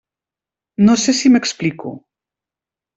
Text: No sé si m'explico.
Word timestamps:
No 0.87 0.95
sé 1.03 1.15
si 1.21 1.33
m'explico. 1.35 1.95